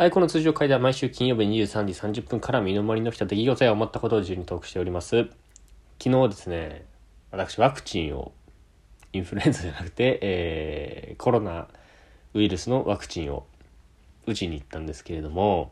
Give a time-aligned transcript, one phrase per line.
[0.00, 5.28] はい、この通常会では毎週金曜日23時30分から身の回りの人出来事や思ったことを自由にトークしております。
[6.02, 6.86] 昨日ですね、
[7.30, 8.32] 私ワクチンを、
[9.12, 11.68] インフルエンザじゃなくて、えー、コロナ
[12.32, 13.44] ウイルスのワクチンを
[14.26, 15.70] 打ちに行ったんですけれども、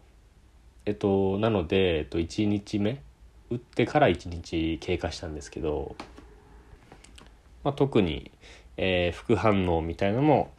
[0.85, 3.01] えっと、なので、えっと、1日目、
[3.49, 5.97] 打ってから1日経過したんですけど、
[7.65, 8.31] まあ、特に、
[8.77, 10.53] えー副反応みたいなのも、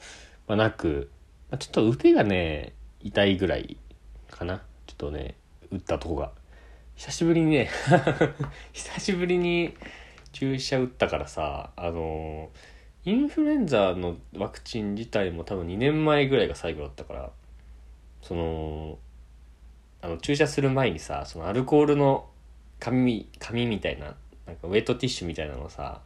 [0.48, 1.12] まあ、なく、
[1.52, 3.78] まあ、ちょっと腕がね痛いぐらい
[4.30, 4.62] かな。
[4.88, 5.36] ちょっとね
[5.72, 6.32] 打ったとこが。
[7.00, 7.70] 久しぶりにね
[8.74, 9.74] 久しぶりに
[10.34, 12.50] 注射打ったからさあの
[13.06, 17.32] インフルエンザのワクチン自体も多分2年前ぐらいが最後だったから
[18.22, 19.00] その
[20.02, 22.30] あの注射する前にさそのアルコールの
[22.82, 26.02] 紙紙みたいななんかウェットティッシュみたいなのをさ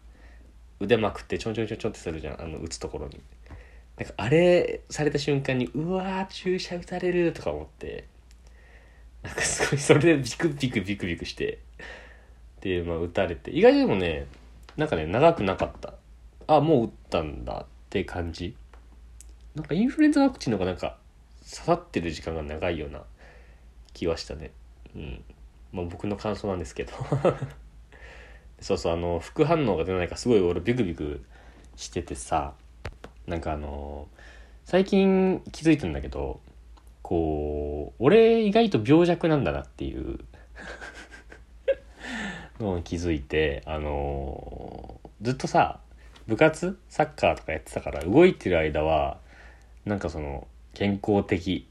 [0.79, 3.19] 腕まくってちょんちょんちょんちょんってするじゃんあの打つところに。
[3.97, 8.07] なんかあれされた瞬間にうわー注射打たれるとか思って
[9.21, 11.59] なんかすごいそれでビクビクビクビクして
[12.61, 14.27] でまあ打たれて意外でもね
[14.75, 15.93] なんかね長くなかった。
[16.47, 18.55] あもう打ったんだって感じ。
[19.55, 20.97] なんかインフルエンザワクチンの方がなんか
[21.41, 23.03] 刺さってる時間が長いような
[23.93, 24.51] 気はしたね。
[24.95, 25.23] うん。
[25.71, 26.91] まあ僕の感想なんですけど。
[28.59, 31.23] そうそうあの副反応が出ないかすごい俺ビクビク
[31.75, 32.55] しててさ。
[33.27, 34.07] なんかあの
[34.65, 36.39] 最近気づいたんだけど
[37.01, 40.19] こう俺意外と病弱なんだなっていう
[42.59, 45.79] のを気づいてあのずっとさ
[46.27, 49.19] 部活サッカーとかやってたから動いてる間は
[49.85, 51.67] なんかその健康的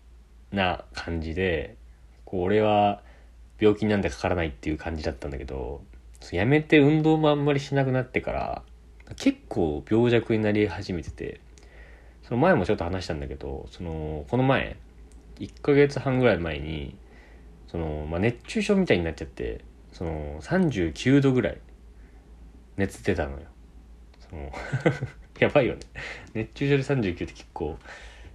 [0.53, 1.77] な感じで
[2.25, 3.03] こう俺は
[3.59, 5.83] 病気になんてかからないっていう感じだったんだけど
[6.31, 8.63] やめて運動もあんまりしなくなってから
[9.17, 11.41] 結構病弱になり始めてて
[12.33, 14.79] その前もちょっと話したんだけどそのこの前
[15.39, 16.97] 1ヶ月半ぐらい前に
[17.71, 19.63] その、まあ、熱中症みたいになっちゃって
[19.93, 21.59] その39度ぐらい
[22.79, 23.43] 熱出たのよ。
[24.31, 24.51] その
[25.41, 25.81] やばいよね。
[26.33, 27.79] 熱中症で39って結構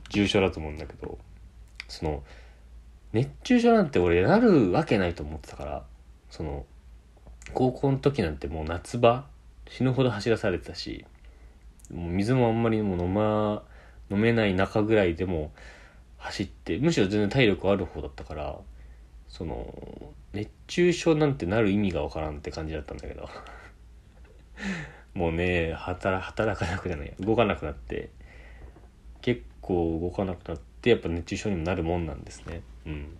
[0.09, 1.17] 重症だと思うんだけど
[1.88, 2.23] その
[3.13, 5.85] 熱中症なんて俺なるわけないと思ってたから
[6.29, 6.67] その
[7.55, 9.25] 高校の時なんてもう夏場
[9.67, 11.03] 死ぬほど走らされてたし
[11.91, 13.63] もう水もあんまりもう飲ま
[14.09, 15.51] 飲めない中ぐらいでも
[16.18, 18.57] 走ってむしろ全然体力ある方だったから
[19.28, 19.73] その
[20.34, 23.29] 熱中症なんてなる意味がわからんって感じだったんだけど。
[25.13, 28.09] もうね働働かなくじゃない動かなくなって
[29.22, 32.62] 結構動かなくなってやっぱ熱中症にもなるもんなんですね。
[32.85, 33.18] うん。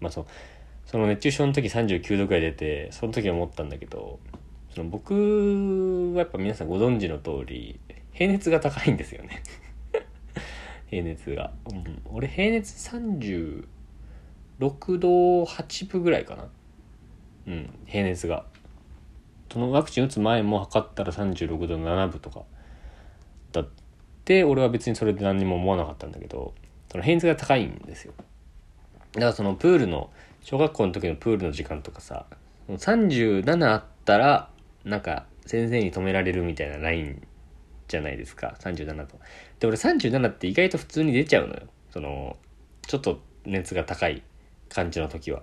[0.00, 0.26] まあそう
[0.86, 4.20] その熱中症の時39度くらい出てその時思ったんだけど
[4.74, 7.80] その僕はやっぱ皆さんご存知の通り
[8.12, 9.42] 平熱が高いんですよね。
[10.92, 13.64] 平熱が、うん、俺平熱36
[14.98, 15.08] 度
[15.44, 16.44] 8分ぐらいかな。
[17.46, 17.70] うん。
[17.86, 18.44] 平熱が。
[19.50, 22.42] そのワクチン打つ前も測ったら36度7分とか。
[23.52, 23.68] だっ
[24.26, 26.52] て俺は別にそれで何にも思わなかったんだけど
[26.90, 28.12] その平熱が高いんですよ。
[29.14, 30.10] だからそのプールの
[30.42, 32.26] 小学校の時のプールの時間とかさ
[32.68, 34.50] 37あったら
[34.84, 37.22] なんか先生に止められるみたいなライン
[37.92, 38.56] じゃないですか。
[38.60, 39.20] 37と。
[39.60, 41.62] で俺37って意外と普通に出ちゃうのよ。
[41.90, 42.36] その
[42.86, 44.22] ちょっと熱が高い
[44.68, 45.40] 感じの時は。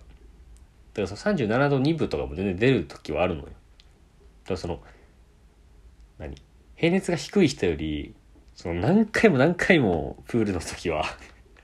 [0.94, 3.48] だからその37度2分とかも全然出る時はあるのよ。
[3.48, 3.56] だか
[4.50, 4.82] らその
[6.18, 6.36] 何？
[6.76, 8.16] 平熱が低い人より
[8.56, 11.06] その何回も何回もプールの時は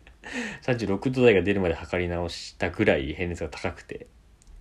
[0.64, 4.08] 36度台が出るまで測り直したぐらい平熱が高くて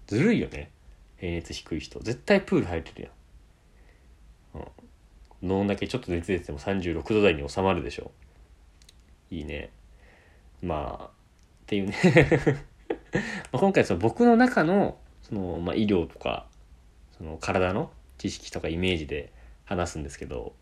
[0.07, 0.71] ずるいよね。
[1.19, 2.01] 平熱低い人。
[2.01, 3.03] 絶対プール入れる
[4.55, 4.69] やん、うん、
[5.45, 8.11] どんだけちょっと熱出ても36度台に収まるでしょ。
[9.31, 9.71] いいね。
[10.63, 11.09] まあっ
[11.67, 11.95] ていうね。
[13.53, 16.47] ま今回その僕の中のその、まあ、医療とか
[17.17, 19.33] その体の知識とかイメージで
[19.65, 20.55] 話すんですけど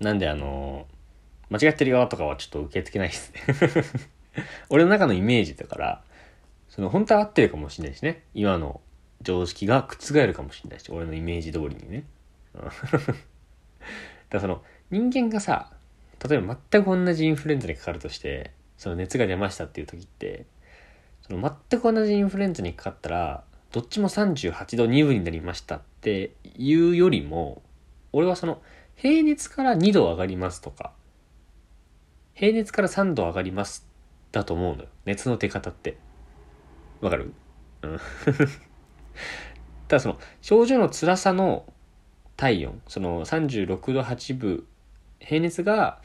[0.00, 0.86] なんであの
[1.48, 3.40] 間違ってるよとかはちょっと受け付けないですね。
[4.68, 6.04] 俺の中のイメージだから
[6.68, 8.24] その本当は合ってるかもしれないしね。
[8.34, 8.80] 今の
[9.22, 12.04] 常識が覆るかもしれないし俺のイメージ通りにね。
[14.28, 15.70] からその人間がさ
[16.28, 20.46] 例えば全く同じインフルエンザにかかるとしてその熱が出ましたっていう時って
[21.26, 27.62] その全く同じインフルエンザにかかったらどっちも38度2分になりましたっていうよりも
[28.12, 28.62] 俺はその
[28.94, 30.92] 平熱から2度上がりますとか
[32.34, 33.86] 平熱から3度上がります
[34.32, 34.88] だと思うのよ。
[35.06, 35.96] 熱の出方って。
[37.00, 37.32] わかる？
[37.82, 37.98] うん。
[39.88, 41.64] ただその症状の辛さの
[42.36, 44.64] 体温その36度8分
[45.20, 46.00] 平熱が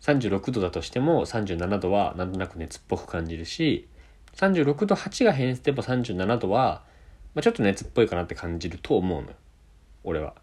[0.00, 3.88] 36度だとしても37度はなんとなく熱っぽく感じるし
[4.34, 6.82] 36度8が平熱でも37度は、
[7.34, 9.34] まあ、ちょっと熱っぽいかなって感じると思うのよ
[10.04, 10.34] 俺は。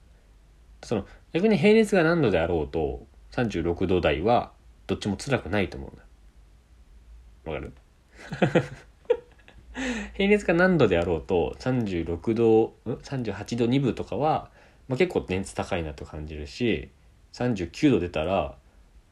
[0.83, 4.51] その逆に平熱が何度であろうと36度台は
[4.87, 5.91] どっちも辛くないと思
[7.45, 7.61] うのよ。
[7.61, 7.73] わかる？
[10.15, 14.49] 平熱が何度であろうと36度ん？38度2分とかは、
[14.89, 16.89] まあ、結構熱高いなと感じるし
[17.33, 18.57] 39度出たら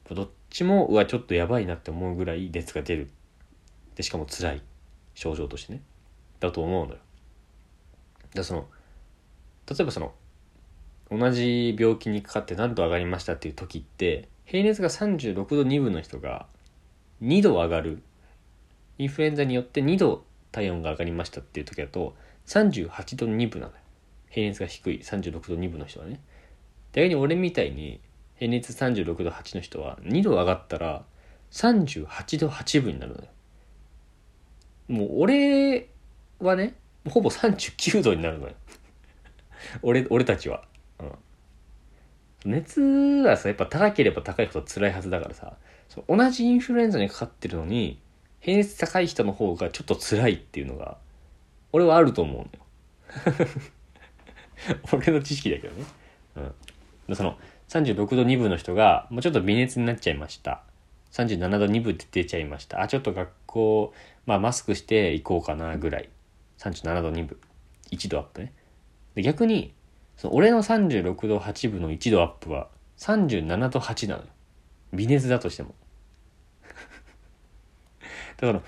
[0.09, 3.09] どっちもうわちょっとやばいなって思うぐらい熱が出る。
[3.95, 4.61] でしかも辛い。
[5.15, 5.81] 症状としてね。
[6.39, 6.99] だと思うのよ。
[8.33, 8.67] だその
[9.69, 10.13] 例えばその
[11.11, 16.47] 同じ病気にかかって何度上がりましたっていう時って平熱が36度2分の人が
[17.21, 18.01] 2度上がる。
[18.99, 22.15] インフルエンザによって2度体温が上がりましたっていう時だと
[22.47, 23.79] 38度2分なのよ。
[24.29, 26.19] 平熱が低い36度2分の人はね。
[26.93, 27.99] 逆に俺みたいに
[28.35, 31.03] 平熱36度8の人は2度上がったら
[31.51, 33.27] 38度8分になるのよ。
[34.87, 35.89] もう俺
[36.39, 36.75] はね
[37.09, 38.53] ほぼ39度になるのよ。
[39.81, 40.63] 俺俺たちは、
[40.99, 41.03] う
[42.47, 45.57] ん、熱はさやっぱ高ければ高いほど辛いはずだからさ
[46.07, 47.99] 同じインフルエンザにかかってるのに
[48.39, 50.97] 平熱高い人の方がちょっと辛いっていうのが
[51.71, 53.47] 俺はあると思うのよ。
[54.91, 55.85] 俺の知識だけどね。
[57.07, 57.15] うん。
[57.15, 57.37] その
[57.69, 60.63] 36度2分の人がもうちょっと微熱になっちゃいました。
[61.11, 62.81] 37度2分って出ちゃいました。
[62.81, 63.93] あちょっと学校
[64.25, 66.09] まあマスクして行こうかなぐらい。
[66.59, 67.37] 37度2分。
[67.91, 68.53] 1度アップね。
[69.15, 69.73] で逆に
[70.17, 74.27] その俺の36度8分の1度アップは37度8なのよ。
[74.93, 75.75] 微熱だとしても。
[78.37, 78.61] だから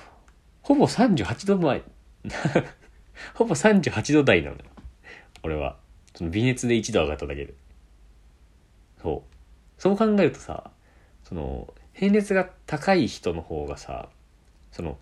[0.62, 1.81] ほぼ38度前
[3.33, 4.63] ほぼ38度台なのよ。
[5.44, 5.77] 俺は。
[6.15, 7.53] その微熱で1度上がっただけで。
[9.01, 9.81] そう。
[9.81, 10.71] そう考えるとさ
[11.24, 14.09] その平熱が高い人の方がさ
[14.71, 14.97] その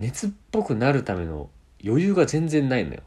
[0.00, 1.50] 熱っぽくなるための
[1.84, 3.02] 余裕が全然ないのよ。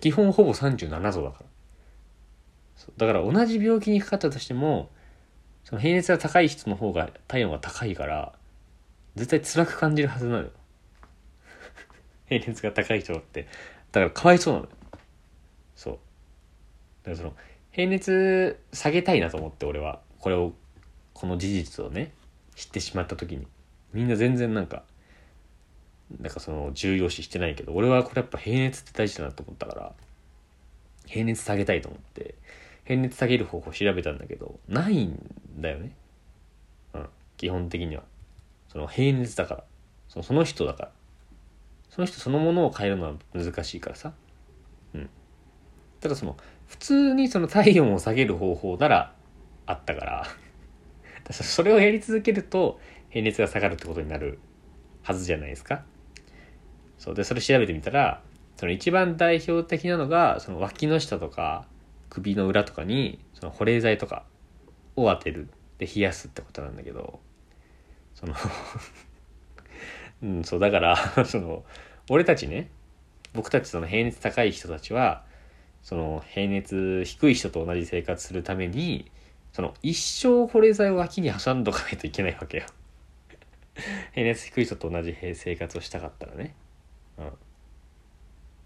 [0.00, 1.46] 基本ほぼ37度だから。
[2.96, 4.90] だから同じ病気にかかったとしても
[5.64, 8.32] その平熱が高い人の方が体温が高いから
[9.14, 10.50] 絶対辛く感じるはずなのよ。
[12.26, 13.46] 平熱が高い人って。
[13.92, 14.70] だからかわいそうなのよ。
[15.82, 15.98] そう。
[17.02, 17.34] だからその
[17.72, 20.52] 平熱下げたいなと思って俺はこれを
[21.14, 22.12] この事実をね
[22.54, 23.46] 知ってしまった時に
[23.92, 24.84] みんな全然なんか
[26.20, 29.92] なんかその重要視してないけど俺はこれやっぱ平熱って大事だなと思ったから
[31.06, 32.34] 平熱下げたいと思って
[32.84, 35.18] 平熱下げる方法調べたんだけどないん
[35.58, 35.92] だよね。
[36.94, 37.06] うん
[37.36, 38.04] 基本的には。
[38.68, 39.64] その平熱だから。
[40.22, 40.90] その人だから。
[41.90, 44.12] その人そのものを変えるのは難しいからさ。
[46.02, 49.14] ただその普通にその体温を下げる方法なら
[49.66, 50.26] あったから
[51.30, 54.40] それをやり続けると平熱が下がるってことになる
[55.02, 55.84] はずじゃないですか。
[56.98, 58.22] そうでそれ調べてみたら
[58.56, 61.66] その一番代表的なのがその脇の下とか
[62.10, 64.24] 首の裏とかにその保冷剤とか
[64.96, 65.48] を当てる。
[65.78, 67.18] で冷やすってことなんだけど
[68.14, 68.34] その
[70.22, 71.64] うんそうだからその
[72.08, 72.70] 俺たちね
[73.34, 75.24] 僕たちその平熱高い人たちは
[75.82, 79.10] その平熱低い人と同じ生活するために
[79.52, 82.64] その一生保冷剤を脇に挟んどかないといけないわけよ。
[84.14, 86.54] 平熱低い人と同じ生活をしたかったらね。
[87.18, 87.32] うん。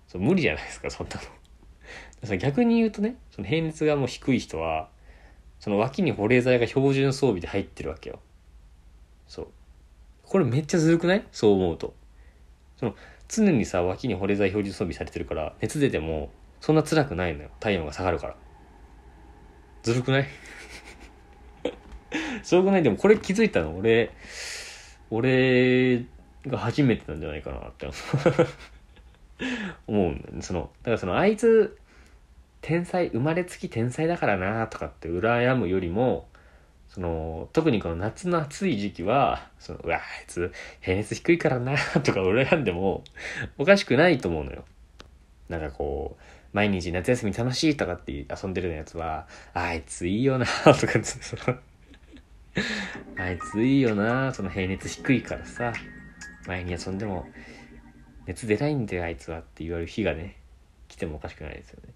[0.09, 2.37] そう無理じゃないですかそんなの。
[2.39, 4.89] 逆に言うとねその平熱がもう低い人は
[5.59, 8.21] その脇に保冷剤が標準装備で入ってるわけよ。
[9.27, 9.49] そう。
[10.23, 11.27] これめっちゃずるくない？
[11.33, 11.95] そう思うと。
[12.77, 12.95] その
[13.29, 16.31] 常にさ脇に保冷剤標準装備されてるから熱出ても
[16.67, 17.51] そんな辛くないのよ。
[17.61, 18.35] 体温が下がるから。
[19.85, 20.27] ずるくない？
[22.43, 22.83] そうくない？
[22.83, 23.77] でもこれ気づいたの。
[23.79, 24.11] 俺
[25.11, 26.05] 俺
[26.45, 27.87] が初めてなんじゃないかなって
[29.87, 30.11] 思う。
[30.13, 31.79] んだよそのだからそのあいつ
[32.63, 36.27] 天才生まれつき天才だからなとかって羨むよりも
[36.89, 43.05] その特にこの夏の暑い時期はそのうわあいつ平熱低いからなとか羨んでも
[43.57, 44.65] おかしくないと思うのよ。
[45.49, 46.23] なんかこう
[46.53, 51.59] 毎日夏休み楽しいとかって遊んでるやつは、あいついいよな とかその
[53.19, 55.73] あいついいよなその平熱低いからさ、
[56.47, 57.27] 前に遊んでも
[58.27, 60.37] 熱出ないんだよあいつはって言われる日がね、
[60.89, 61.93] 来てもおかしくないですよね。